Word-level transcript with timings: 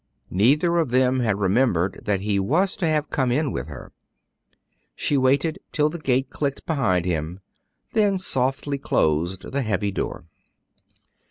Neither 0.31 0.79
of 0.79 0.89
them 0.89 1.19
had 1.19 1.39
remembered 1.39 2.01
that 2.05 2.21
he 2.21 2.39
was 2.39 2.75
to 2.77 2.87
have 2.87 3.11
come 3.11 3.31
in 3.31 3.51
with 3.51 3.67
her. 3.67 3.91
She 4.95 5.15
waited 5.15 5.59
till 5.71 5.89
the 5.91 5.99
gate 5.99 6.31
clicked 6.31 6.65
behind 6.65 7.05
him, 7.05 7.39
and 7.93 8.01
then 8.01 8.17
softly 8.17 8.79
closed 8.79 9.51
the 9.51 9.61
heavy 9.61 9.91
door. 9.91 10.25